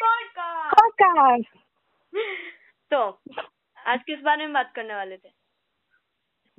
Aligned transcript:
Podcast. 0.03 0.73
podcast. 0.73 1.45
तो 2.91 3.21
आज 3.87 4.03
किस 4.03 4.19
बारे 4.19 4.43
में 4.43 4.53
बात 4.53 4.73
करने 4.75 4.95
वाले 4.95 5.17
थे? 5.17 5.29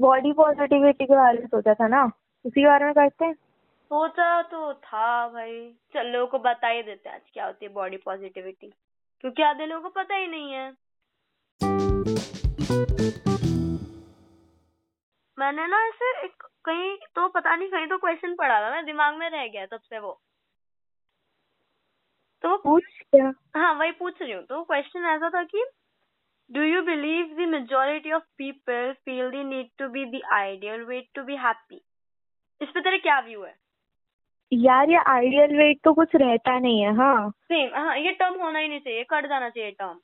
बॉडी 0.01 0.33
पॉजिटिविटी 0.33 1.07
के 1.07 1.17
बारे 1.17 1.39
में 1.39 1.47
सोचा 1.47 1.75
था 1.75 1.89
ना? 1.89 2.11
उसी 2.45 2.67
बारे 2.67 2.85
में 2.85 2.95
करते 2.95 3.25
हैं? 3.25 3.35
सोचा 3.87 4.43
तो 4.43 4.75
था 4.75 5.29
भाई। 5.29 5.75
चल 5.95 6.07
लोगों 6.07 6.27
को 6.27 6.39
बता 6.39 6.69
ही 6.69 6.83
देते 6.83 7.09
हैं 7.09 7.17
आज 7.17 7.31
क्या 7.33 7.47
होती 7.47 7.67
है 7.67 7.73
बॉडी 7.73 7.97
पॉजिटिविटी 7.97 8.71
क्योंकि 9.21 9.43
आधे 9.43 9.67
लोगों 9.67 9.91
को 9.91 10.03
पता 10.03 10.15
ही 10.15 10.27
नहीं 10.27 10.53
है। 10.53 10.73
मैंने 15.39 15.67
ना 15.67 15.87
ऐसे 15.89 16.25
एक 16.25 16.43
कहीं 16.65 16.97
तो 17.15 17.29
पता 17.29 17.57
नहीं 17.57 17.69
कहीं 17.69 17.87
तो 17.87 17.99
क्वेश्चन 17.99 18.35
पढ़ा 18.35 18.61
था 18.63 18.71
ना 18.71 18.83
दिमाग 18.83 19.15
में 19.15 19.31
रह 19.31 19.47
गया 19.47 19.67
तब 19.67 19.81
से 19.81 19.99
वो। 19.99 20.21
तो 22.43 22.49
वो 22.49 22.57
पूछ 22.57 22.83
क्या? 22.99 23.33
हाँ 23.57 23.75
वही 23.75 23.91
पूछ 23.91 24.23
रही 24.23 24.33
हूँ। 24.33 24.43
तो 24.43 24.63
क्वेश्चन 24.65 25.05
ऐसा 25.05 25.31
था 25.31 25.43
कि 25.43 25.65
do 26.51 26.63
you 26.63 26.83
believe 26.83 27.27
the 27.27 27.49
majority 27.49 28.13
of 28.13 28.23
people 28.39 28.93
feel 28.93 29.31
the 29.31 29.35
need 29.35 29.71
to 29.79 29.89
be 29.89 30.05
the 30.05 30.21
ideal 30.33 30.83
way 30.83 31.01
to 31.15 31.23
be 31.23 31.37
happy 31.37 31.81
इस 32.63 32.69
पे 32.69 32.81
तेरे 32.81 32.99
क्या 32.99 33.21
व्यू 33.21 33.43
है? 33.43 33.55
यार 34.53 34.91
ये 34.91 34.97
आइडियल 34.97 35.57
वेट 35.57 35.81
तो 35.85 35.93
कुछ 35.95 36.17
रहता 36.17 36.59
नहीं 36.59 36.83
है 36.83 36.95
हाँ। 36.97 37.31
सेम 37.31 37.75
हाँ 37.75 37.99
ये 37.99 38.13
टर्म 38.13 38.41
होना 38.43 38.59
ही 38.59 38.69
नहीं 38.69 38.81
चाहिए 38.81 39.05
कट 39.05 39.27
जाना 39.27 39.49
चाहिए 39.49 39.71
टर्म 39.71 39.99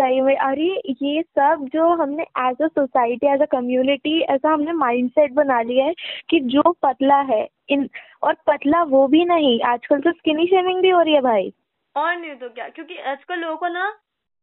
सही 0.00 0.20
में 0.20 0.36
अरे 0.36 0.66
ये 1.02 1.22
सब 1.22 1.68
जो 1.72 1.88
हमने 1.94 2.22
as 2.22 2.62
a 2.62 2.66
society 2.66 3.26
as 3.26 3.42
a 3.42 3.46
community 3.46 4.20
ऐसा 4.20 4.52
हमने 4.52 4.72
माइंडसेट 4.72 5.32
बना 5.32 5.60
लिया 5.62 5.84
है 5.84 5.94
कि 6.30 6.40
जो 6.40 6.72
पतला 6.82 7.20
है 7.20 7.46
इन 7.68 7.88
और 8.22 8.34
पतला 8.46 8.82
वो 8.82 9.06
भी 9.08 9.24
नहीं। 9.24 9.60
आजकल 9.62 10.00
तो 10.00 10.12
स्किनी 10.12 10.46
शेमिंग 10.46 10.80
भी 10.82 10.90
हो 10.90 11.00
रही 11.00 11.14
है 11.14 11.20
भाई। 11.20 11.52
और 11.96 12.16
नहीं 12.16 12.34
तो 12.34 12.48
क्या? 12.48 12.68
क्योंकि 12.68 12.96
आजकल 12.96 13.38
लोगों 13.38 13.56
को 13.56 13.68
ना 13.68 13.92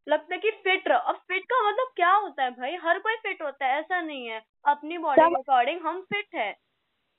लगता 0.08 0.34
है 0.36 0.40
कि 0.40 0.52
फिट 0.64 0.88
रहो। 0.88 1.00
अब 1.00 1.16
फिट 1.28 1.44
का 1.44 1.68
मतलब 1.70 1.92
क्या 1.96 2.12
होता 2.12 2.44
है 2.44 2.52
भाई? 2.52 2.76
हर 2.76 3.00
कोई 3.00 3.16
फिट 3.16 3.42
होता 3.42 3.66
है 3.66 3.80
ऐसा 3.80 4.02
नहीं 4.02 4.28
है। 4.28 4.42
अपनी 4.66 4.98
बॉडी 4.98 5.22
के 5.22 5.36
अकॉर्डिंग 5.36 5.82
हम 5.82 6.02
फिट 6.14 6.36
है। 6.36 6.52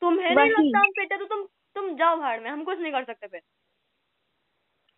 तुम्हें 0.03 0.35
नहीं 0.35 0.51
लगता 0.51 0.79
हम 0.79 0.91
फिट 0.91 1.13
है 1.13 1.19
तो 1.19 1.25
तुम 1.25 1.43
तुम 1.77 1.95
जाओ 1.97 2.17
भाड़ 2.17 2.41
में 2.41 2.51
हम 2.51 2.65
कुछ 2.65 2.79
नहीं 2.81 2.93
कर 2.93 3.05
सकते 3.05 3.27
फिर। 3.27 3.41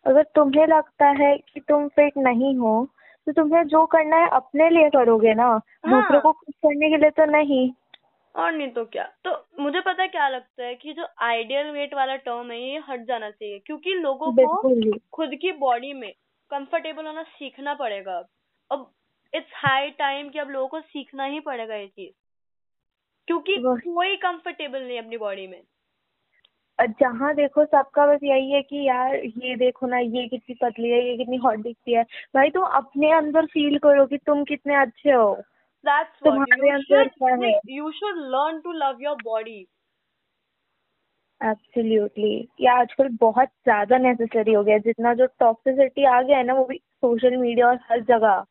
अगर 0.05 0.23
तुम्हें 0.35 0.65
लगता 0.67 1.09
है 1.17 1.35
कि 1.37 1.59
तुम 1.59 1.87
फिट 1.87 2.13
नहीं 2.17 2.55
हो 2.57 2.73
तो 3.25 3.31
तुम्हें 3.31 3.63
जो 3.63 3.85
करना 3.85 4.17
है 4.17 4.29
अपने 4.29 4.69
लिए 4.69 4.89
करोगे 4.89 5.33
ना? 5.33 5.61
दूसरों 5.87 6.21
को 6.21 6.31
खुश 6.31 6.55
करने 6.55 6.89
के 6.89 6.97
लिए 6.97 7.09
तो 7.09 7.25
नहीं। 7.25 7.71
और 8.35 8.51
नहीं 8.51 8.67
तो 8.67 8.85
क्या? 8.85 9.11
तो 9.27 9.47
मुझे 9.59 9.81
पता 9.81 10.07
क्या 10.07 10.27
लगता 10.29 10.63
है 10.63 10.75
कि 10.75 10.93
जो 10.93 11.07
आइडियल 11.19 11.67
वेट 11.71 11.93
वाला 11.93 12.15
टर्म 12.15 12.51
है 12.51 12.61
ये 12.61 12.77
हट 12.77 13.03
जाना 13.03 13.29
चाहिए। 13.29 13.59
क्योंकि 13.59 13.89
लोगों 13.93 14.31
को 14.47 14.57
खुद 15.13 15.31
की 15.41 15.51
बॉडी 15.51 15.93
में 15.93 16.13
कंफर्टेबल 16.51 17.05
होना 17.05 17.23
सीखना 17.23 17.73
पड़ेगा। 17.73 18.23
अब 18.71 18.91
इट्स 19.33 19.51
हाई 19.55 19.89
टाइम 19.89 20.29
कि 20.29 20.39
अब 20.39 20.49
लोगों 20.49 20.67
को 20.67 20.81
सीखना 20.81 21.23
ही 21.23 21.39
पड़ेगा 21.39 21.75
ये 21.75 21.87
चीज़। 21.87 22.13
क्योंकि 23.27 23.57
कोई 23.67 24.15
कंफर्टेबल 24.15 24.81
नहीं 24.81 24.99
अपनी 24.99 25.17
बॉडी 25.17 25.47
में। 25.47 25.61
जहाँ 26.85 27.33
देखो 27.35 27.65
सबका 27.65 28.05
बस 28.07 28.19
यही 28.23 28.51
है 28.51 28.61
कि 28.61 28.83
यार 28.87 29.15
ये 29.15 29.55
देखो 29.55 29.87
ना 29.87 29.97
ये 29.97 30.27
कितनी 30.27 30.55
पतली 30.61 30.89
है 30.89 30.99
ये 31.07 31.15
कितनी 31.17 31.37
हॉट 31.37 31.59
दिखती 31.59 31.93
है। 31.93 32.03
भाई 32.35 32.49
तुम 32.49 32.63
अपने 32.63 33.11
अंदर 33.11 33.45
फील 33.45 33.77
करो 33.77 34.05
कि 34.05 34.17
तुम 34.17 34.43
कितने 34.43 34.75
अच्छे 34.75 35.11
हो। 35.11 35.33
तुम्हारे 36.25 36.69
अंदर 36.69 37.07
क्या 37.07 37.35
है? 37.35 37.59
You 37.69 37.91
should 37.91 38.17
learn 38.17 38.59
to 38.59 38.71
love 38.71 38.97
your 39.01 39.15
body 39.23 39.65
absolutely 41.41 42.35
ये 42.61 42.67
आजकल 42.69 43.07
बहुत 43.21 43.47
ज़्यादा 43.47 43.97
नेसेसरी 43.97 44.53
हो 44.53 44.63
गया 44.63 44.75
है। 44.75 44.79
जितना 44.79 45.13
जो 45.13 45.25
टॉक्सिसिटी 45.39 46.05
आ 46.05 46.21
गया 46.21 46.37
है 46.37 46.43
ना 46.43 46.53
वो 46.53 46.65
भी 46.65 46.77
सोशल 46.77 47.37
मीडिया 47.37 47.67
और 47.67 47.79
हर 47.89 48.01
जगह। 48.03 48.43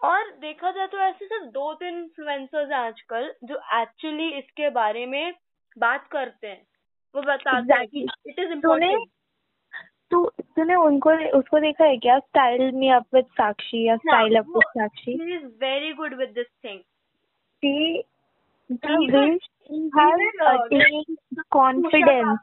और 0.00 0.30
देखा 0.30 0.70
जाए 0.70 0.86
तो 0.86 0.98
ऐसे 0.98 1.26
सिर्फ़ 1.26 1.44
दो 1.44 1.72
तीन 1.74 1.98
इन्फ्लुएंसर्स 1.98 2.70
हैं 2.70 2.78
आजकल 2.78 3.32
जो 3.44 3.60
एक्चुअली 3.80 4.28
इसके 4.38 4.70
बारे 4.70 5.06
में 5.06 5.34
बात 5.76 6.08
करते 6.12 6.46
हैं। 6.46 6.66
वो 7.14 7.22
बता 7.22 7.58
exactly. 7.58 8.06
इट 8.26 8.38
इज़ 8.38 8.52
इम्पोर्टेंट 8.52 9.08
तू 10.10 10.24
तूने 10.56 10.74
उनको 10.76 11.10
उसको 11.38 11.58
देखा 11.60 11.84
है 11.84 11.96
क्या? 11.98 12.18
Style 12.18 12.70
me 12.74 12.88
up 12.92 13.04
with 13.14 13.24
Sakshi 13.38 13.86
या 13.86 13.96
style 13.96 14.36
up 14.38 14.48
with 14.48 14.66
Sakshi. 14.68 15.12
He 15.12 15.34
is 15.34 15.44
very 15.62 15.92
good 15.92 16.14
with 16.18 16.28
this 16.34 16.46
thing 16.64 16.80
see 16.80 17.72
he 18.70 19.10
brings 19.10 19.48
confidence 21.52 22.38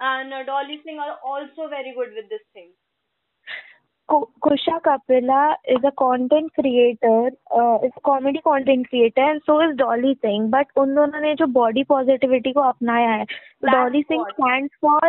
and 0.00 0.34
Dolly 0.46 0.76
Singh 0.76 1.02
are 1.02 1.10
also 1.32 1.66
very 1.68 1.92
good 1.92 2.14
with 2.14 2.24
this 2.24 2.40
thing 2.56 2.70
Ku- 4.14 4.28
Kusha 4.44 4.80
Kapila 4.84 5.56
is 5.66 5.84
a 5.84 5.90
content 5.92 6.52
creator, 6.54 7.30
uh, 7.60 7.78
is 7.86 7.92
comedy 8.04 8.40
content 8.40 8.88
creator 8.88 9.22
and 9.22 9.42
so 9.44 9.60
is 9.60 9.76
Dolly 9.76 10.16
Singh. 10.22 10.50
But 10.50 10.66
उन 10.76 10.94
दोनों 10.94 11.20
ने 11.20 11.34
जो 11.34 11.46
body 11.58 11.84
positivity 11.92 12.52
को 12.54 12.60
अपनाया 12.60 13.10
है, 13.10 13.26
Dolly 13.72 14.04
Singh 14.10 14.24
stands 14.34 14.70
for 14.80 15.00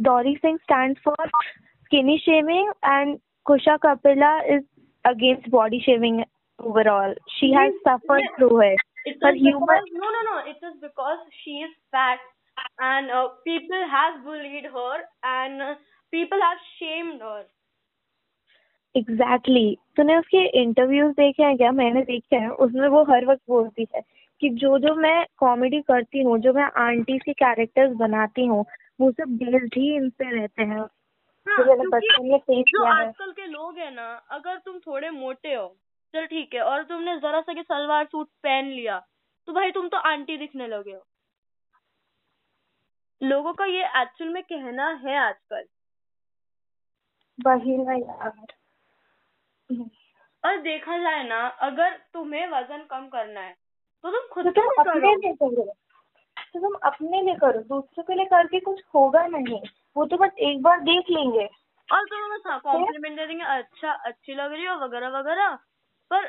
Dolly 0.00 0.38
Singh 0.42 0.58
stands 0.64 1.00
for 1.02 1.16
skinny 1.86 2.22
shaming 2.24 2.70
and 2.84 3.18
Kusha 3.48 3.78
Kapila 3.80 4.32
is 4.56 4.62
against 5.04 5.50
body 5.50 5.82
shaming 5.86 6.24
overall. 6.60 7.14
She 7.38 7.52
has 7.52 7.72
suffered 7.82 8.24
yes. 8.28 8.38
through 8.38 8.60
it. 8.60 8.78
It 9.06 9.18
Her 9.22 9.34
humor 9.34 9.66
because, 9.66 9.92
no, 9.92 10.08
no, 10.14 10.22
no. 10.30 10.36
It 10.50 10.58
is 10.70 10.80
because 10.80 11.18
she 11.42 11.62
is 11.66 11.74
fat 11.90 12.18
and 12.78 13.10
uh, 13.10 13.28
people 13.44 13.84
have 13.90 14.24
bullied 14.24 14.66
her 14.78 14.96
and 15.22 15.62
uh, 15.62 15.74
people 16.10 16.38
have 16.42 16.58
shamed 16.78 17.20
her. 17.20 17.44
Exactly 18.96 19.60
exactly. 19.60 19.96
तूने 19.96 20.16
उसके 20.16 20.62
interviews 20.62 21.12
देखे 21.12 21.42
हैं 21.42 21.56
क्या? 21.56 21.72
मैंने 21.72 22.02
देखे 22.02 22.36
हैं। 22.36 22.48
उसमें 22.48 22.88
वो 22.88 23.02
हर 23.04 23.26
वक्त 23.26 23.42
बोलती 23.48 23.86
है 23.94 24.02
कि 24.40 24.48
जो 24.48 24.78
जो 24.78 24.94
मैं 24.94 25.26
कॉमेडी 25.36 25.80
करती 25.80 26.22
हूँ 26.22 26.38
जो 26.38 26.52
मैं 26.52 26.64
आंटी 26.64 27.18
के 27.18 27.32
कैरेक्टर्स 27.32 27.96
बनाती 27.96 28.46
हूँ 28.46 28.64
वो 29.00 29.10
सब 29.12 29.24
बेस्ड 29.28 29.74
ही 29.76 29.96
इन 29.96 30.10
पे 30.10 30.30
रहते 30.30 30.62
हैं। 30.62 30.80
हाँ, 31.46 31.64
जो 32.62 32.84
आजकल 32.84 33.32
के 33.32 33.46
लोग 33.46 33.78
हैं 33.78 33.90
ना 33.90 34.22
अगर 34.30 34.58
तुम 34.58 34.78
थोड़े 34.78 35.10
मोटे 35.10 35.54
हो 35.54 35.76
चल 36.14 36.26
ठीक 36.26 36.54
है 36.54 36.60
और 36.60 36.82
तुमने 36.82 37.16
जरा 37.16 37.40
सा 37.40 37.62
सलवार 37.62 38.04
सूट 38.04 38.28
पहन 38.42 38.64
लिया 38.64 38.98
तो 39.46 39.52
भाई 39.52 39.70
तुम 39.70 39.88
तो 39.88 39.96
आंटी 39.96 40.36
दिखने 40.36 40.66
लगे 40.66 40.92
हो। 40.92 41.06
लोगों 43.22 43.52
का 43.52 43.64
ये 43.64 43.84
एक्चुअल 43.84 44.30
में 44.30 44.42
कहना 44.42 44.90
है 45.04 45.16
आजकल। 45.18 45.64
वही 47.46 47.76
ना 47.76 47.92
यार। 47.92 48.55
और 50.44 50.56
देखा 50.62 50.98
जाए 50.98 51.22
ना 51.22 51.46
अगर 51.62 51.96
तुम्हें 52.12 52.46
वज़न 52.48 52.84
कम 52.90 53.08
करना 53.08 53.40
है 53.40 53.52
तो 54.04 54.10
तुम 54.10 54.28
खुद 54.32 54.44
तो 54.44 54.50
के 54.50 54.60
तुम 54.60 54.64
लिए 54.64 54.80
अपने 54.80 55.00
करो। 55.00 55.20
लिए 55.20 55.32
करो। 55.34 55.64
तो 56.54 56.60
तुम 56.60 56.74
अपने 56.84 57.22
लिए 57.22 57.34
करो 57.34 57.60
दूसरों 57.64 58.04
के 58.04 58.14
लिए 58.14 58.24
करके 58.26 58.60
कुछ 58.60 58.82
होगा 58.94 59.26
नहीं। 59.26 59.60
वो 59.96 60.06
तो 60.06 60.16
बस 60.16 60.30
एक 60.40 60.62
बार 60.62 60.80
देख 60.82 61.10
लेंगे। 61.10 61.48
और 61.88 62.04
तुम्हें 62.04 62.30
बस 62.30 62.60
कॉम्प्लीमेंट 62.62 63.16
दे 63.16 63.26
देंगे 63.26 63.44
अच्छा 63.46 63.92
अच्छी 64.06 64.34
लग 64.34 64.52
रही 64.52 64.64
हो 64.66 64.74
वगैरह 64.76 65.08
वगैरह। 65.18 65.54
पर। 66.10 66.24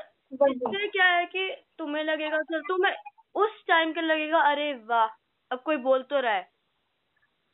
इससे 0.47 0.87
क्या 0.87 1.05
है 1.05 1.25
कि 1.25 1.49
तुम्हें 1.77 2.03
लगेगा 2.03 2.41
सर 2.41 2.61
तुम्हें 2.61 2.95
उस 3.35 3.63
टाइम 3.67 3.93
के 3.93 4.01
लगेगा 4.01 4.39
अरे 4.51 4.73
वाह 4.85 5.07
अब 5.51 5.61
कोई 5.65 5.77
बोल 5.77 6.03
तो 6.03 6.19
रहा 6.19 6.33
है। 6.33 6.49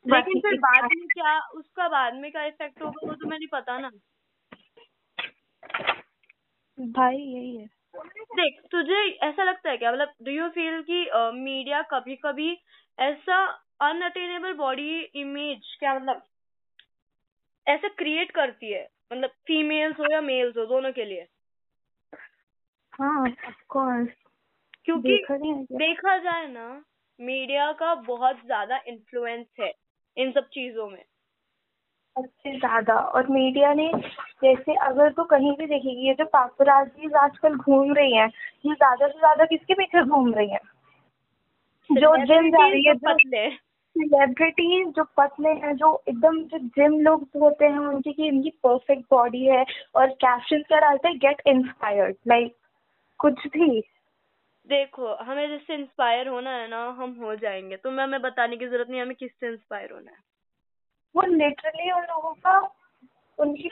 लेकिन 0.06 0.40
फिर 0.40 0.56
बाद 0.58 0.84
में 0.84 1.06
क्या 1.08 1.38
उसका 1.54 1.88
बाद 1.88 2.14
में 2.14 2.30
क्या 2.32 2.44
इफ़ेक्ट 2.44 2.82
होगा 2.82 3.06
वो 3.06 3.14
तुम्हें 3.14 3.38
नहीं 3.38 3.48
पता 3.52 3.78
ना। 3.78 3.90
भाई 6.78 7.16
यही 7.16 7.56
है। 7.56 7.66
देख 8.34 8.60
तुझे 8.70 9.02
ऐसा 9.22 9.44
लगता 9.44 9.70
है 9.70 9.76
क्या? 9.76 9.92
मतलब 9.92 10.12
डू 10.22 10.30
यू 10.32 10.48
फील 10.48 10.80
कि 10.82 11.04
मीडिया 11.34 11.82
कभी 11.90 12.16
कभी 12.16 12.50
ऐसा 12.98 13.44
अनअटेनेबल 13.80 14.52
बॉडी 14.52 15.00
इमेज 15.16 15.76
क्या 15.78 15.94
मतलब 15.94 16.22
ऐसा 17.66 17.88
क्रिएट 17.88 18.30
करती 18.30 18.72
है? 18.72 18.82
मतलब 19.12 19.30
फीमेल्स 19.46 19.98
हो 20.00 20.12
या 20.12 20.20
मेल्स 20.20 20.56
हो 20.56 20.64
दोनों 20.66 20.92
के 20.92 21.04
लिए। 21.04 21.26
हाँ 22.92 23.20
ऑफ़ 23.22 23.62
कोर्स 23.68 24.08
क्योंकि 24.84 25.10
देखा 25.10 25.36
क्या? 25.36 25.78
देखा 25.78 26.16
जाए 26.18 26.46
ना 26.48 26.68
मीडिया 27.18 27.70
का 27.72 27.94
बहुत 28.04 28.44
ज़्यादा 28.46 28.80
इन्फ्लुएंस 28.88 29.46
है 29.60 29.72
इन 30.16 30.32
सब 30.32 30.48
चीज़ों 30.48 30.88
में। 30.90 31.02
सबसे 32.16 32.56
ज़्यादा। 32.58 32.94
और 32.94 33.28
मीडिया 33.30 33.72
ने 33.74 33.90
जैसे 34.44 34.74
अगर 34.86 35.12
तो 35.12 35.24
कहीं 35.24 35.52
भी 35.52 35.66
देखेगी 35.66 36.06
ये 36.08 36.14
जो 36.14 36.24
पापराजीज 36.32 37.14
आजकल 37.16 37.54
घूम 37.56 37.92
रही 37.94 38.16
हैं 38.16 38.26
ये 38.66 38.74
ज़्यादा 38.74 39.06
से 39.06 39.18
ज़्यादा 39.18 39.44
किसके 39.44 39.74
पीछे 39.74 40.02
घूम 40.04 40.32
रही 40.34 40.50
हैं? 40.50 40.60
जो 41.90 42.16
जिम 42.16 42.50
जा 42.50 42.66
रही 42.66 42.86
है 42.86 42.94
तो 42.94 43.12
पतले। 43.12 43.48
सेलिब्रिटीज 43.96 44.88
जो 44.88 45.04
पतले 45.16 45.48
हैं 45.56 45.74
जो 45.76 45.88
एकदम 46.08 46.42
जो 46.44 46.58
जिम 46.58 47.00
लोग 47.00 47.26
होते 47.36 47.64
हैं 47.64 47.78
उनकी 47.78 48.12
की 48.12 48.26
इनकी 48.26 48.50
परफेक्ट 48.64 49.02
बॉडी 49.10 49.44
है 49.44 49.64
और 49.94 50.10
कैप्शन 50.22 50.62
क्या 50.62 50.80
डालते 50.80 51.08
हैं? 51.08 51.18
गेट 51.18 51.42
इंस्पायर्ड 51.46 52.16
लाइक 52.28 52.54
कुछ 53.20 53.46
भी। 53.46 53.80
देखो 54.68 55.14
हमें 55.16 55.48
जिससे 55.48 55.74
इंस्पायर 55.74 56.28
होना 56.28 56.50
है 56.50 56.68
ना 56.68 56.84
हम 56.98 57.10
हो 57.22 57.34
जाएँगे। 57.36 57.76
तुम्हें 57.76 58.04
हमें 58.04 58.20
बताने 58.22 58.56
की 58.56 58.66
ज़रूरत 58.66 58.90
नहीं 58.90 59.00
हमें 59.00 59.14
किससे 59.16 59.48
इंस्पायर 59.48 59.92
होना 59.92 60.10
है? 60.10 60.16
वो 61.14 61.22
लिटरली 61.28 61.90
उन 61.92 62.02
लोगों 62.02 62.32
का 62.36 62.58
उनकी 63.38 63.68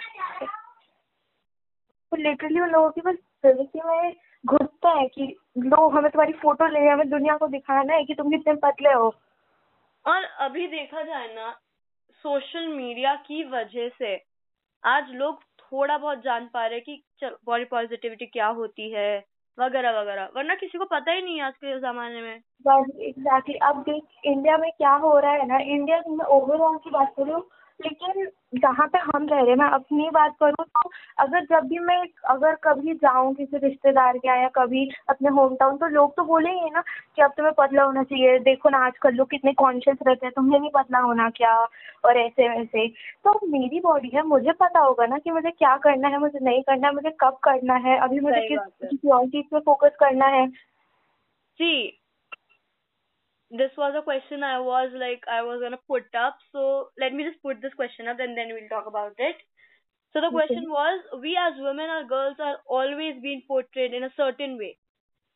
वो 2.12 2.17
लिटरली 2.23 2.61
उन 2.61 2.70
लोगों 2.70 2.91
की 2.91 3.00
बस 3.00 3.14
ज़िंदगी 3.47 3.81
में 3.85 4.12
घुसता 4.44 4.91
है 4.91 5.06
कि 5.09 5.26
लो 5.59 5.88
हमें 5.88 6.11
तुम्हारी 6.11 6.32
फ़ोटो 6.32 6.67
ले 6.69 6.81
हमें 6.88 7.09
दुनिया 7.11 7.37
को 7.37 7.47
दिखाना 7.49 7.94
है 7.94 8.05
कि 8.05 8.14
तुम 8.14 8.31
कितने 8.31 8.55
पतले 8.64 8.93
हो। 8.93 9.14
और 10.05 10.25
अभी 10.41 10.67
देखा 10.67 11.03
जाए 11.03 11.35
ना 11.35 11.50
सोशल 12.25 12.67
मीडिया 12.69 13.14
की 13.26 13.43
वजह 13.50 13.88
से 13.88 14.14
आज 14.85 15.11
लोग 15.12 15.43
थोड़ा 15.61 15.97
बहुत 15.99 16.23
जान 16.23 16.49
पा 16.55 16.67
रहे 16.67 16.81
कि 16.81 17.03
बॉडी 17.23 17.64
पॉजिटिविटी 17.64 18.26
क्या 18.26 18.47
होती 18.50 18.91
है 18.93 19.25
वगैरह 19.59 20.00
वगैरह। 20.00 20.29
वरना 20.37 20.55
किसी 20.55 20.79
को 20.79 20.85
पता 20.85 21.12
ही 21.12 21.23
नहीं 21.23 21.37
है 21.37 21.44
आज 21.44 21.56
के 21.56 21.79
जमाने 21.81 22.20
में। 22.23 22.38
बस 22.64 22.91
एग्जैक्टली 23.00 23.55
अब 23.62 23.82
देख 23.82 24.26
इंडिया 24.26 24.56
में 24.56 24.70
क्या 24.73 24.94
हो 24.97 25.19
रहा 25.19 25.32
है 25.32 25.47
ना 25.49 25.59
इंडिया 25.59 26.03
में 26.09 26.25
ओवरऑल 26.26 26.76
की 26.76 26.91
बात 26.91 27.14
करूँ 27.17 27.41
लेकिन 27.84 28.29
जहाँ 28.55 28.87
पे 28.87 28.99
हम 28.99 29.29
रह 29.29 29.40
रहे 29.40 29.50
हैं 29.50 29.56
मैं 29.56 29.67
अपनी 29.67 30.11
बात 30.11 30.37
करूँ 30.40 30.64
तो 30.64 30.90
अगर 31.19 31.44
जब 31.44 31.69
भी 31.69 31.79
मैं 31.79 32.05
अगर 32.25 32.55
कभी 32.55 32.94
जाऊँ 32.94 33.34
किसी 33.34 33.56
रिश्तेदार 33.56 34.19
के 34.19 34.29
यहाँ 34.29 34.38
या 34.38 34.49
कभी 34.49 34.90
अपने 35.08 35.29
होम 35.29 35.55
टाउन 35.55 35.76
तो 35.76 35.87
लोग 35.87 36.17
तो 36.17 36.25
बोलेंगे 36.25 36.70
ना 36.70 36.81
कि 37.17 37.23
अब 37.23 37.31
तुम्हें 37.31 37.55
पतला 37.58 37.82
होना 37.82 38.02
चाहिए। 38.02 38.38
देखो 38.38 38.69
ना 38.69 38.79
आजकल 38.79 39.14
लोग 39.14 39.31
कितने 39.31 39.52
कॉन्शियस 39.52 39.96
रहते 40.06 40.26
हैं 40.26 40.32
तुम्हें 40.37 40.61
नहीं 40.61 40.70
पतला 40.75 40.99
होना 40.99 41.31
क्या? 41.31 41.67
और 42.05 42.17
ऐसे 42.17 42.49
वैसे। 42.49 42.88
तो 43.25 43.46
मेरी 43.46 43.81
बॉडी 43.81 44.11
है 44.14 44.23
मुझे 44.23 44.52
पता 44.52 44.81
होगा 44.81 45.06
ना 45.06 45.19
कि 45.19 45.31
मुझे 45.31 45.50
क्या 45.50 45.76
करना 45.76 46.08
है 46.08 46.19
मुझे 46.19 46.38
नहीं 46.43 46.62
करना 46.62 46.88
है 46.88 46.94
मुझे 46.94 47.11
कब 47.11 47.38
करना 47.43 47.75
है 47.75 47.99
अभी 47.99 48.20
मुझे 48.20 48.49
किस 48.49 48.58
किसी 48.90 49.11
और 49.11 49.26
चीज़ 49.26 49.46
पे 49.46 49.61
फोकस 49.61 49.96
करना 50.00 50.26
है। 50.26 50.73
See, 51.61 52.01
this 53.52 53.70
was 53.76 53.94
a 53.96 54.02
question 54.02 54.43
I 54.44 54.58
was 54.60 54.90
like 54.94 55.25
I 55.28 55.43
was 55.43 55.60
gonna 55.60 55.81
put 55.88 56.14
up. 56.14 56.38
So 56.52 56.90
let 56.99 57.12
me 57.14 57.25
just 57.25 57.43
put 57.43 57.62
this 57.62 57.75
question 57.75 58.08
up 58.08 58.20
and 58.20 58.37
then 58.37 58.49
we'll 58.54 58.69
talk 58.69 58.87
about 58.87 59.14
it. 59.19 59.37
So 60.14 60.20
the 60.20 60.31
Okay. 60.31 60.56
question 60.56 60.70
was, 60.70 61.00
we 61.22 61.37
as 61.37 61.54
women 61.58 61.90
or 61.90 62.04
girls 62.04 62.37
are 62.40 62.56
always 62.66 63.20
being 63.22 63.43
portrayed 63.49 63.94
in 63.94 64.04
a 64.04 64.12
certain 64.16 64.58
way. 64.58 64.78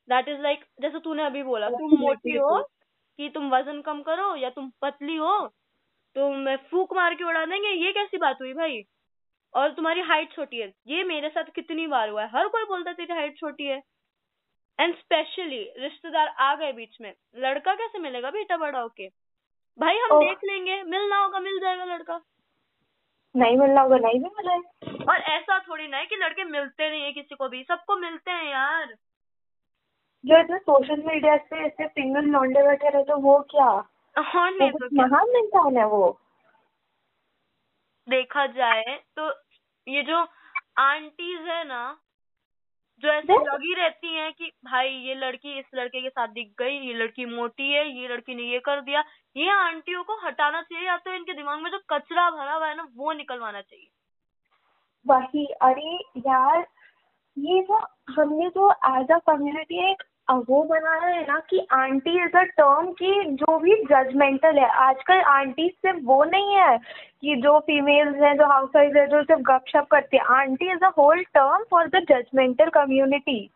That 0.08 0.28
is 0.28 0.40
like 0.40 0.64
जैसे 0.82 1.00
तूने 1.04 1.24
अभी 1.26 1.42
बोला 1.42 1.70
तुम 1.70 1.98
मोटी 2.00 2.36
हो। 2.36 2.62
कि 3.18 3.28
तुम 3.34 3.50
वज़न 3.54 3.80
कम 3.82 4.02
करो 4.02 4.34
या 4.36 4.50
तुम 4.50 4.70
पतली 4.82 5.16
हो 5.16 5.36
तुम 6.16 6.56
फूक 6.70 6.94
मार 6.94 7.14
के 7.14 7.24
उड़ा 7.24 7.44
देंगे 7.46 7.68
ये 7.84 7.92
कैसी 7.92 8.18
बात 8.18 8.38
हुई 8.40 8.52
भाई 8.54 8.82
और 9.54 9.72
तुम्हारी 9.74 10.00
हाइट 10.10 10.32
छोटी 10.32 10.60
है 10.60 10.72
ये 10.88 11.04
मेरे 11.04 11.28
साथ 11.28 11.50
कितनी 11.54 11.86
बार 11.86 12.08
हुआ 12.08 12.22
है 12.22 12.28
हर 12.36 12.48
कोई 12.56 12.64
बोलता 12.64 12.90
है 12.90 12.96
तेरी 12.96 13.14
हाइट 13.14 13.38
छोटी 13.38 13.66
है 13.66 13.80
एंड 14.81 14.94
स्पेशली 14.94 15.73
रिश्तेदार 15.78 16.28
आ 16.28 16.55
गए 16.55 16.73
बीच 16.73 17.00
में। 17.00 17.14
लड़का 17.37 17.75
कैसे 17.75 17.99
मिलेगा 17.99 18.31
बेटा 18.31 18.56
बड़ा 18.56 18.81
होके? 18.81 19.08
भाई 19.78 19.96
हम। 19.96 20.19
देख 20.20 20.38
लेंगे। 20.44 20.82
मिलना 20.82 21.17
होगा 21.19 21.40
मिल 21.40 21.58
जाएगा 21.61 21.84
लड़का। 21.84 22.20
नहीं 23.37 23.56
मिलना 23.56 23.81
होगा 23.81 23.96
नहीं 23.96 24.20
भी 24.20 24.28
मिले 24.28 25.05
और 25.05 25.17
ऐसा 25.17 25.58
थोड़ी 25.58 25.88
ना 25.88 25.96
है 25.96 26.06
कि 26.06 26.17
लड़के 26.17 26.44
मिलते 26.44 26.90
नहीं 26.90 27.02
है 27.02 27.12
किसी 27.12 27.34
को 27.34 27.49
भी। 27.49 27.62
सबको 27.62 27.96
मिलते 27.96 28.31
हैं 28.31 28.44
यार। 28.44 28.94
जो 30.26 30.40
इतने 30.40 30.58
सोशल 30.58 31.02
मीडिया 31.02 31.37
पे 31.37 31.67
ऐसे 31.67 31.88
सिंगल 31.88 32.25
लौंडे 32.25 32.62
बैठे 32.62 32.88
रहते 32.88 33.12
हैं, 33.12 33.19
वो 33.19 33.38
क्या? 33.50 33.69
और 33.69 34.50
नहीं 34.50 34.70
कुछ 34.70 34.82
तो 34.82 34.88
क्या? 34.88 35.06
महान 35.06 35.37
इंसान 35.37 35.76
है 35.76 35.87
वो। 35.87 36.20
देखा 38.08 38.46
जाए 38.46 38.96
तो 39.19 39.31
ये 39.88 40.02
जो 40.02 40.26
आंटीज 40.78 41.40
है 41.40 41.64
ना 41.64 42.00
जो 43.02 43.08
ऐसे 43.08 43.34
लगी 43.44 43.75
रहती 43.75 44.14
हैं 44.14 44.32
कि 44.32 44.50
भाई 44.64 44.88
ये 44.88 45.14
लड़की 45.14 45.58
इस 45.58 45.64
लड़के 45.75 46.00
के 46.02 46.08
साथ 46.08 46.28
दिख 46.28 46.52
गई 46.58 46.78
ये 46.78 46.94
लड़की 46.94 47.25
मोटी 47.26 47.70
है 47.72 47.84
ये 47.90 48.08
लड़की 48.08 48.34
ने 48.34 48.43
ये 48.43 48.58
कर 48.58 48.81
दिया। 48.81 49.04
ये 49.37 49.50
आंटियों 49.50 50.02
को 50.04 50.16
हटाना 50.26 50.62
चाहिए 50.62 50.87
या 50.87 50.96
तो 50.96 51.14
इनके 51.14 51.32
दिमाग 51.32 51.60
में 51.62 51.70
जो 51.70 51.78
कचरा 51.90 52.31
भरा 52.31 52.54
हुआ 52.54 52.69
है 52.69 52.76
ना 52.76 52.87
वो 52.96 53.12
निकलवाना 53.12 53.60
चाहिए। 53.60 53.88
वही 55.06 55.44
अरे 55.62 55.94
यार 56.19 56.66
ये 57.37 57.62
जो 57.62 57.81
हमने 58.12 58.48
जो 58.48 58.70
एज 58.70 59.10
अ 59.12 59.19
कम्युनिटी 59.26 59.90
एक 59.90 60.02
वो 60.34 60.62
बनाया 60.62 61.06
है 61.06 61.23
ना 61.23 61.38
कि 61.40 61.67
आंटी 61.73 62.25
इज़ 62.25 62.37
अ 62.37 62.43
टर्म 62.43 62.93
की 62.93 63.25
जो 63.25 63.58
भी 63.58 63.75
जजमेंटल 63.84 64.58
है। 64.58 64.69
आजकल 64.69 65.20
आंटी 65.20 65.69
सिर्फ़ 65.69 66.00
वो 66.05 66.25
नहीं 66.25 66.55
है 66.55 66.78
कि 67.20 67.37
जो 67.37 67.58
फीमेल्स 67.58 68.17
हैं, 68.17 68.37
जो 68.37 68.46
हाउस 68.46 68.70
वाइफ 68.76 68.96
है, 68.96 69.06
जो 69.06 69.23
सिर्फ़ 69.23 69.43
गपशप 69.43 69.87
करती 69.90 70.17
है। 70.17 70.23
Aunty 70.23 70.73
is 70.73 70.84
a 70.84 70.88
whole 70.88 71.23
term 71.25 71.64
for 71.70 71.88
the 71.88 72.06
judgemental 72.11 72.69
community 72.69 73.50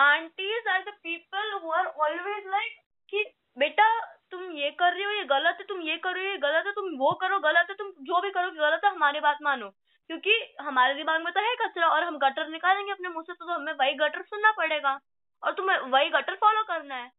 aunties 0.00 0.64
are 0.72 0.82
the 0.84 0.94
people 1.02 1.50
who 1.62 1.68
are 1.70 1.88
always 2.04 2.46
like 2.46 2.72
कि, 3.08 3.24
बेटा, 3.58 4.00
तुम 4.30 4.40
ये 4.52 4.70
कर 4.70 4.92
रही 4.92 5.04
हो, 5.04 5.10
ये 5.10 5.24
गलत 5.24 5.56
है, 5.60 5.64
तुम 5.68 5.80
ये 5.80 5.96
कर 5.96 6.18
हो, 6.18 6.24
ये 6.24 6.36
गलत 6.36 6.66
है, 6.66 6.72
तुम 6.72 6.98
वो 6.98 7.12
करो, 7.12 7.38
गलत 7.38 7.66
है, 7.70 7.74
तुम 7.74 7.88
जो 7.88 8.20
भी 8.22 8.30
करो 8.30 8.50
गलत 8.50 8.80
है, 8.84 8.90
हमारी 8.90 9.20
बात 9.20 9.38
मानो। 9.42 9.70
क्योंकि 10.10 10.32
हमारे 10.60 10.94
दिमाग 10.94 11.22
में 11.24 11.32
तो 11.34 11.40
है 11.40 11.54
कचरा 11.58 11.88
और 11.88 12.02
हम 12.04 12.18
गटर 12.18 12.48
निकालेंगे 12.48 12.92
अपने 12.92 13.08
मुँह 13.08 13.24
से 13.26 13.32
तो 13.34 13.52
हमें 13.54 13.72
वही 13.72 13.94
गटर 13.96 14.22
सुनना 14.22 14.52
पड़ेगा। 14.58 14.98
और 15.42 15.52
तुम्हें 15.52 15.78
वही 15.90 16.08
गटर 16.10 16.34
फॉलो 16.34 16.62
करना 16.64 16.94
है। 16.94 17.10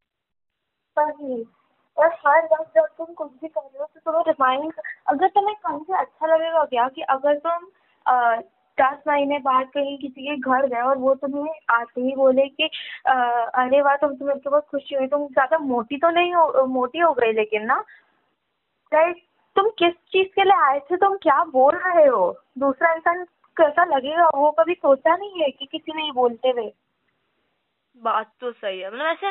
और 1.97 2.13
हर 2.27 2.45
वक्त 2.45 2.71
जब 2.75 2.85
तुम 2.97 3.13
कुछ 3.13 3.31
भी 3.41 3.47
कर 3.47 3.61
रहे 3.61 3.79
हो 3.79 3.85
तो 3.85 3.99
तुम्हें 4.01 4.23
रिमाइंड 4.27 4.73
अगर 5.07 5.27
तुम्हें 5.27 5.55
कहीं 5.57 5.79
से 5.79 5.97
अच्छा 5.99 6.27
लगेगा 6.27 6.63
क्या 6.65 6.87
कि 6.89 7.01
अगर 7.09 7.37
तुम 7.39 7.67
दस 8.77 9.03
महीने 9.07 9.37
बाद 9.39 9.67
कहीं 9.73 9.97
किसी 9.97 10.25
के 10.27 10.35
घर 10.51 10.65
गए 10.67 10.81
और 10.81 10.97
वो 10.97 11.13
तुम्हें 11.15 11.53
आते 11.71 12.01
ही 12.01 12.15
बोले 12.15 12.47
कि 12.49 12.69
अ, 13.05 13.13
अरे 13.55 13.81
वाह 13.81 13.95
तुम 13.97 14.15
तुम्हें 14.15 14.39
तो 14.39 14.49
बहुत 14.49 14.67
खुशी 14.71 14.95
हुई 14.95 15.07
तुम 15.07 15.27
ज़्यादा 15.27 15.57
मोटी 15.57 15.97
तो 15.97 16.09
नहीं 16.09 16.33
हो 16.33 16.65
मोटी 16.67 16.99
हो 16.99 17.13
गई 17.13 17.31
लेकिन 17.33 17.65
ना। 17.65 17.83
लाइक 18.91 19.23
तुम 19.55 19.69
किस 19.69 19.93
चीज़ 19.93 20.27
के 20.27 20.43
लिए 20.43 20.63
आए 20.63 20.79
थे? 20.79 20.97
तुम 20.97 21.17
क्या 21.17 21.43
बोल 21.43 21.75
रहे 21.75 22.05
हो? 22.05 22.39
दूसरा 22.57 22.93
इंसान 22.93 23.23
कैसा 23.57 23.85
लगेगा? 23.85 24.27
वो 24.35 24.51
कभी 24.51 24.73
सोचा 24.73 25.15
नहीं 25.17 25.41
है 25.41 25.51
कि 25.51 25.65
किसी 25.65 25.93
ने 25.93 26.11
बोलते 26.11 26.49
हुए। 26.49 26.73
बात 27.97 28.31
तो 28.39 28.51
सही 28.51 28.79
है। 28.79 28.87
मतलब 28.87 29.05
ऐसे 29.05 29.27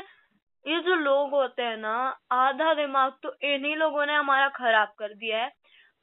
ये 0.66 0.80
जो 0.80 0.94
लोग 0.94 1.30
होते 1.30 1.62
हैं 1.62 1.76
ना 1.76 2.18
आधा 2.32 2.74
दिमाग 2.74 3.12
तो 3.22 3.34
इन्हीं 3.42 3.76
लोगों 3.76 4.06
ने 4.06 4.14
हमारा 4.14 4.48
खराब 4.48 4.88
कर 4.98 5.14
दिया 5.14 5.44
है। 5.44 5.52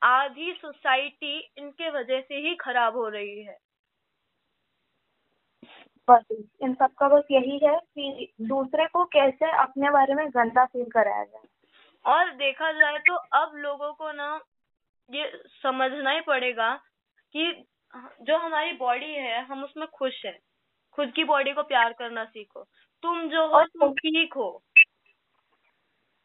आधी 0.03 0.53
सोसाइटी 0.53 1.51
इनके 1.57 1.89
वजह 1.89 2.21
से 2.21 2.35
ही 2.35 2.55
खराब 2.55 2.95
हो 2.95 3.07
रही 3.07 3.43
है। 3.43 3.57
बस 6.09 6.23
इन 6.61 6.73
सबका 6.73 7.07
बस 7.09 7.23
यही 7.31 7.59
है 7.63 7.77
कि 7.77 8.33
दूसरे 8.41 8.85
को 8.87 9.05
कैसे 9.05 9.51
अपने 9.51 9.89
बारे 9.89 10.13
में 10.13 10.29
गंदा 10.29 10.65
फील 10.65 10.85
कराया 10.85 11.23
जाए। 11.23 11.43
और 12.05 12.31
देखा 12.31 12.71
जाए 12.71 12.97
तो 12.97 13.15
अब 13.15 13.55
लोगों 13.55 13.93
को 13.93 14.11
ना 14.11 14.39
ये 15.09 15.31
समझना 15.63 16.11
ही 16.11 16.21
पड़ेगा 16.21 16.73
कि 17.35 17.65
जो 18.21 18.37
हमारी 18.37 18.71
बॉडी 18.71 19.13
है 19.13 19.45
हम 19.45 19.63
उसमें 19.63 19.87
खुश 19.87 20.25
है। 20.25 20.37
खुद 20.91 21.11
की 21.11 21.23
बॉडी 21.23 21.53
को 21.53 21.63
प्यार 21.63 21.93
करना 21.93 22.23
सीखो। 22.25 22.63
तुम 23.03 23.29
जो 23.29 23.47
हो 23.47 23.63
तुम 23.63 23.93
ठीक 23.93 24.33
हो। 24.33 24.63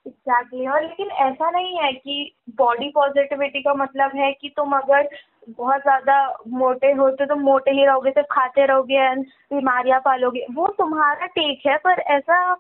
एग्जैक्टली 0.06 0.66
और 0.66 0.82
लेकिन 0.82 1.10
ऐसा 1.10 1.50
नहीं 1.50 1.78
है 1.78 1.92
कि 1.92 2.34
बॉडी 2.50 2.88
पॉजिटिविटी 2.88 3.62
का 3.62 3.74
मतलब 3.74 4.16
है 4.16 4.32
कि 4.32 4.48
तुम 4.48 4.76
अगर 4.76 5.08
बहुत 5.48 5.82
ज़्यादा 5.82 6.16
मोटे 6.50 6.90
होते 6.92 7.26
तो 7.26 7.34
मोटे 7.36 7.70
ही 7.70 7.84
रहोगे, 7.86 8.10
सिर्फ़ 8.10 8.26
खाते 8.32 8.66
रहोगे 8.66 8.94
एंड 9.00 9.24
बीमारियाँ 9.52 10.00
पालोगे। 10.00 10.46
वो 10.54 10.66
तुम्हारा 10.78 11.26
टेक 11.28 11.66
है, 11.66 11.76
पर 11.78 12.00
ऐसा 12.10 12.52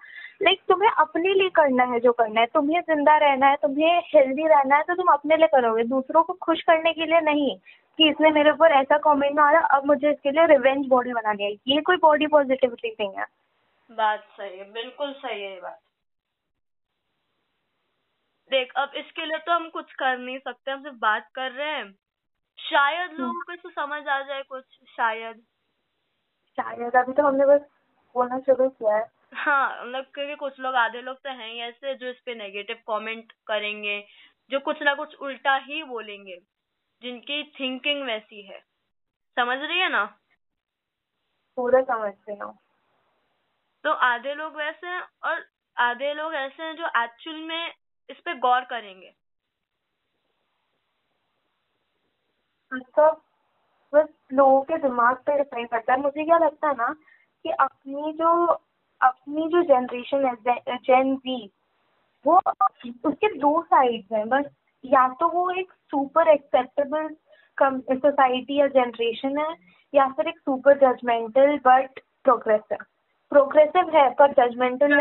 लाइक 0.42 0.60
तुम्हें 0.68 0.90
अपने 0.90 1.32
लिए 1.34 1.48
करना 1.50 1.84
है 1.84 2.00
जो 2.00 2.12
करना 2.12 2.40
है। 2.40 2.46
तुम्हें 2.46 2.80
ज़िंदा 2.82 3.16
रहना 3.18 3.46
है, 3.46 3.56
तुम्हें 3.56 3.98
हेल्दी 4.14 4.46
रहना 4.48 4.76
है 4.76 4.82
तो 4.82 4.94
तुम 4.94 5.12
अपने 5.12 5.36
लिए 5.36 5.46
करोगे। 5.46 5.84
दूसरों 5.84 6.22
को 6.22 6.32
खुश 6.42 6.62
करने 6.62 6.92
के 6.92 7.06
लिए 7.06 7.20
नहीं, 7.22 7.56
कि 7.98 8.08
इसने 8.10 8.30
मेरे 8.30 8.50
ऊपर 8.50 8.72
ऐसा 8.72 8.98
कमेंट 8.98 9.34
मारा, 9.36 9.60
अब 9.60 9.86
मुझे 9.86 10.10
इसके 10.10 10.30
लिए 10.30 10.46
रिवेंज 10.46 10.86
बॉडी 10.88 11.12
बनानी 11.12 11.44
है। 11.44 11.50
ये 11.68 11.80
कोई 11.80 11.96
बॉडी 11.96 12.26
पॉजिटिविटी 12.26 12.94
नहीं 13.00 13.10
है। 13.18 13.26
बात 13.90 14.24
सही 14.36 14.58
है, 14.58 14.70
बिल्कुल 14.72 15.12
सही 15.14 15.42
है 15.42 15.60
बात। 15.60 15.78
देख, 18.50 18.72
अब 18.76 18.92
इसके 18.96 19.26
लिए 19.26 19.38
तो 19.38 19.52
हम 19.52 19.68
कुछ 19.68 19.92
कर 19.92 20.18
नहीं 20.18 20.38
सकते, 20.38 20.70
हम 20.70 20.82
सिर्फ़ 20.82 20.96
बात 20.96 21.28
कर 21.34 21.50
रहे 21.52 21.70
हैं। 21.70 21.94
शायद 22.70 23.12
लोगों 23.12 23.44
को 23.44 23.52
इससे 23.52 23.68
समझ 23.68 24.06
आ 24.08 24.22
जाए 24.22 24.42
कुछ 24.42 24.64
शायद। 24.84 25.36
शायद 26.58 26.96
अभी 26.96 27.12
तो 27.12 27.22
हमने 27.22 27.46
बस 27.46 27.60
बोलना 28.14 28.38
शुरू 28.38 28.68
किया 28.68 28.96
है। 28.96 29.10
हाँ 29.34 29.86
मतलब 29.86 30.04
क्योंकि 30.04 30.34
कुछ 30.34 30.60
लोग 30.60 30.74
आधे 30.74 31.00
लोग 31.00 31.16
तो 31.16 31.30
हैं 31.30 31.52
ही 31.52 31.60
ऐसे 31.60 31.94
जो 31.94 32.06
इस 32.06 32.20
पे 32.20 32.34
नेगेटिव 32.34 32.76
कमेंट 32.76 33.32
करेंगे 33.46 34.06
जो 34.50 34.60
कुछ 34.60 34.82
ना 34.82 34.94
कुछ 34.94 35.14
उल्टा 35.14 35.56
ही 35.56 35.82
बोलेंगे 35.82 36.36
जिनकी 37.02 37.42
थिंकिंग 37.60 38.02
वैसी 38.02 38.42
है। 38.46 38.60
समझ 39.36 39.58
रही 39.58 39.78
है 39.78 39.88
ना? 39.88 40.04
पूरा 41.56 41.82
समझते 41.82 42.32
हो। 42.32 42.56
तो 43.84 43.92
आधे 43.92 44.34
लोग 44.34 44.56
वैसे 44.56 44.86
हैं 44.86 45.02
और 45.24 45.44
आधे 45.76 46.14
लोग 46.14 46.34
ऐसे 46.34 46.62
हैं 46.62 46.76
जो 46.76 46.86
एक्चुअल 46.86 47.36
में 47.36 47.72
इस 48.10 48.20
पे 48.20 48.34
गौर 48.34 48.60
करेंगे। 48.60 49.14
तो 52.72 53.10
बस 53.92 54.08
लोगों 54.32 54.60
के 54.62 54.76
दिमाग 54.78 55.16
पे 55.16 55.36
डिपेंड 55.38 55.68
करता 55.68 55.92
है। 55.92 56.00
मुझे 56.00 56.24
क्या 56.24 56.38
लगता 56.38 56.68
है 56.68 56.74
ना 56.74 56.92
कि 57.44 57.50
अपनी 57.50 58.12
जो 58.12 58.32
अपनी 59.00 59.48
जो 59.48 59.62
जनरेशन 59.64 60.24
है 60.26 60.76
जेन 60.78 61.14
वी 61.16 61.38
वो 62.24 62.36
उसके 63.04 63.28
दो 63.38 63.60
साइड्स 63.62 64.12
हैं। 64.12 64.28
बस 64.28 64.44
या 64.84 65.06
तो 65.20 65.28
वो 65.28 65.50
एक 65.50 65.72
सुपर 65.90 66.28
एक्सेप्टेबल 66.28 67.08
सोसाइटी 67.58 68.58
या 68.60 68.66
जनरेशन 68.68 69.38
है, 69.38 69.54
या 69.94 70.06
फिर 70.08 70.28
एक 70.28 70.38
super 70.38 70.78
judgemental 70.78 71.56
but 71.58 72.00
progressive 72.24 72.84
progressive 73.32 73.96
है, 73.96 74.08
पर 74.10 74.32
जजमेंटल 74.32 74.96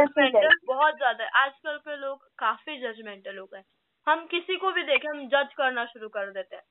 बहुत 0.68 0.96
ज़्यादा 0.98 1.24
है। 1.24 1.30
आजकल 1.36 1.78
के 1.80 1.98
लोग 1.98 2.24
काफ़ी 2.40 2.78
जजमेंटल 2.82 3.38
हो 3.38 3.46
गए 3.46 3.64
हम 4.08 4.26
किसी 4.26 4.56
को 4.56 4.72
भी 4.72 4.84
देखें, 4.84 5.10
हम 5.10 5.28
जज 5.28 5.54
करना 5.54 5.86
शुरू 5.86 6.08
कर 6.10 6.32
देते 6.32 6.56
हैं। 6.56 6.64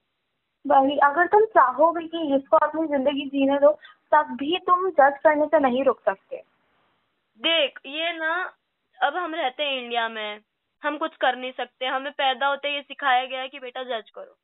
वही 0.65 0.97
अगर 1.05 1.27
तुम 1.27 1.45
चाहोगे 1.55 2.07
कि 2.07 2.35
इसको 2.37 2.57
अपनी 2.59 2.87
ज़िंदगी 2.89 3.25
जीने 3.31 3.59
दो 3.59 3.71
तब 4.13 4.37
भी 4.39 4.59
तुम 4.67 4.89
जज 4.91 5.19
करने 5.25 5.47
से 5.47 5.59
नहीं 5.61 5.85
रुक 5.85 6.01
सकते। 6.01 6.43
देख 7.41 7.79
ये 7.87 8.13
ना 8.19 8.33
अब 8.99 9.17
हम 9.17 9.35
रहते 9.35 9.63
हैं 9.63 9.81
इंडिया 9.83 10.09
में 10.09 10.41
हम 10.83 10.97
कुछ 10.99 11.17
कर 11.17 11.37
नहीं 11.37 11.53
सकते 11.53 11.87
हमें 11.87 12.13
पैदा 12.13 12.47
होते 12.47 12.75
ये 12.75 12.83
सिखाया 12.83 13.25
गया 13.27 13.41
है 13.41 13.49
कि 13.49 13.59
बेटा 13.61 13.83
जज 13.85 14.11
करो। 14.11 14.37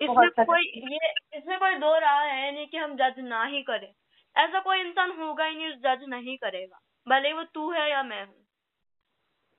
इसमें 0.00 0.28
कोई 0.40 0.62
ये 0.92 1.12
इसमें 1.38 1.58
कोई 1.58 1.74
दो 1.76 1.96
राह 1.98 2.20
है 2.22 2.52
नहीं 2.54 2.66
कि 2.66 2.76
हम 2.76 2.94
जज 2.96 3.18
ना 3.20 3.44
ही 3.44 3.62
करें। 3.62 3.92
ऐसा 4.36 4.60
कोई 4.60 4.80
इंसान 4.80 5.10
होगा 5.20 5.44
ही 5.44 5.56
नहीं 5.56 5.72
जज 5.78 6.04
नहीं 6.08 6.36
करेगा 6.38 6.80
भले 7.06 7.32
वो 7.32 7.42
तू 7.54 7.70
है 7.70 7.90
या 7.90 8.02
मैं 8.02 8.24
हूँ। 8.24 8.34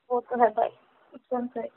वो 0.09 0.19
तो 0.21 0.41
है 0.43 0.49
भाई 0.51 0.67
एकदम 0.67 1.47
सही। 1.47 1.69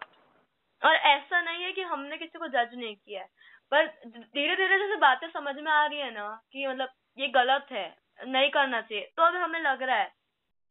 और 0.85 0.95
ऐसा 0.95 1.41
नहीं 1.41 1.65
है 1.65 1.73
कि 1.73 1.83
हमने 1.83 2.17
किसी 2.17 2.39
को 2.39 2.49
जज 2.49 2.75
नहीं 2.75 2.95
किया 2.97 3.21
है। 3.21 3.29
पर 3.73 3.87
धीरे 4.07 4.57
धीरे 4.57 4.79
जैसे 4.79 4.97
बातें 4.97 5.29
समझ 5.29 5.55
में 5.57 5.71
आ 5.73 5.85
रही 5.87 5.99
है 5.99 6.13
ना 6.15 6.29
कि 6.53 6.67
मतलब 6.67 6.89
ये 7.19 7.29
गलत 7.29 7.67
है, 7.73 7.87
नहीं 8.21 8.51
करना 8.51 8.81
चाहिए। 8.81 9.11
तो 9.17 9.23
अब 9.23 9.37
हमें 9.37 9.61
लग 9.61 9.83
रहा 9.83 9.97
है 9.97 10.13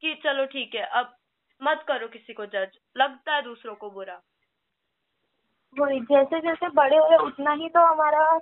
कि 0.04 0.14
चलो 0.24 0.46
ठीक 0.46 0.76
है, 0.76 0.84
अब 0.84 1.16
मत 1.62 1.84
करो 1.88 2.08
किसी 2.08 2.34
को 2.34 2.46
जज 2.46 2.78
लगता 2.98 3.36
है 3.36 3.42
दूसरों 3.42 3.76
को 3.76 3.90
बुरा। 3.90 4.22
वही 5.78 6.00
जैसे 6.02 6.40
जैसे 6.40 6.70
बड़े 6.70 6.98
हो 6.98 7.08
रहे 7.08 7.18
उतना 7.18 7.54
ही 7.54 7.70
तो 7.70 7.86
हमारा, 7.86 8.38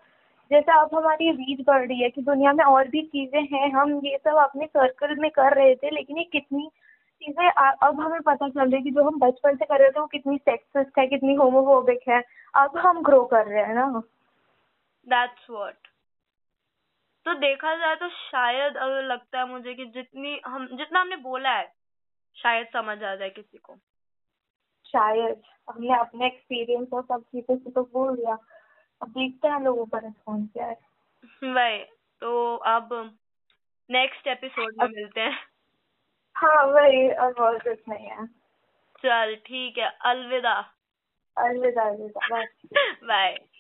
जैसे 0.52 0.72
अब 0.72 0.96
हमारी 0.96 1.32
रीच 1.32 1.66
बढ़ 1.68 1.86
रही 1.88 2.02
है 2.02 2.10
कि 2.10 2.22
दुनिया 2.22 2.54
में 2.54 2.64
और 2.66 2.88
भी 2.88 3.02
चीज़ें 3.04 3.42
हैं। 3.44 3.72
हम 3.72 4.00
ये 4.06 4.18
सब 4.18 4.38
अपने 4.38 4.66
सर्कल 4.66 5.16
में 5.16 5.30
कर 5.32 5.56
रहे 5.56 5.76
थे, 5.76 5.90
लेकिन 5.90 6.18
ये 6.18 6.24
कितनी 6.24 6.70
चीज़ें 7.22 7.50
अब 7.50 8.00
हमें 8.02 8.22
पता 8.22 8.50
चल 8.50 8.62
रही 8.62 8.76
है 8.76 8.82
कि 8.82 8.92
जो 8.92 9.04
हम 9.04 9.20
बचपन 9.20 9.56
से 9.56 9.66
कर 9.66 9.80
रहे 9.80 9.92
थे 9.92 10.00
वो 10.00 10.08
कितनी 10.08 10.38
सेक्सिस्ट 10.38 11.00
है 11.00 11.08
कितनी 11.08 11.36
होमोफोबिक 11.36 12.00
है। 12.10 12.24
अब 12.56 12.78
हम 12.78 13.02
ग्रो 13.02 13.24
कर 13.26 13.46
रहे 13.46 13.64
हैं 13.64 13.76
ना। 13.76 14.02
दैट्स 15.08 15.50
व्हाट 15.50 15.88
तो 17.26 17.34
देखा 17.34 17.76
जाए 17.76 17.96
तो 17.96 18.10
शायद 18.10 18.78
अगर 18.78 19.04
लगता 19.04 19.40
है 19.40 19.48
मुझे 19.48 19.74
कि 19.74 19.86
जितनी 19.86 20.40
हम 20.46 20.68
जितना 20.74 21.02
हमने 21.02 21.16
बोला 21.16 21.52
है 21.52 21.74
शायद 22.38 22.68
समझ 22.68 23.04
आ 23.04 23.16
जाए 23.16 23.30
किसी 23.30 23.58
को। 23.58 23.76
शायद 24.86 25.42
हमने 25.70 26.00
अपने 26.00 26.26
एक्सपीरियंस 26.26 26.88
और 26.94 27.04
सब 27.04 27.22
चीज़ों 27.22 27.58
से 27.58 27.72
तो 27.72 27.84
बोल 27.84 28.16
दिया। 28.16 28.38
अब 29.02 29.10
देखते 29.10 29.48
हैं 29.48 29.60
लोगों 29.60 29.86
का 29.86 29.98
रिस्पॉन्स 29.98 30.50
क्या 30.54 30.66
है। 30.66 30.78
वही 31.44 31.84
तो 32.22 32.56
अब 32.56 32.90
नेक्स्ट 33.90 34.28
एपिसोड 34.28 34.74
में 34.80 34.88
मिलते 34.88 35.22
हैं। 35.22 35.51
हाँ 36.42 36.66
वही 36.66 37.10
और 37.12 37.34
बहुत 37.34 37.62
कुछ 37.62 37.80
नहीं 37.90 38.08
है। 38.08 38.26
चल 39.04 39.36
ठीक 39.36 39.78
है 39.78 39.90
अलविदा। 40.06 40.54
अलविदा 41.38 41.84
अलविदा 41.84 42.28
बाय 42.32 42.46
बाय 43.04 43.38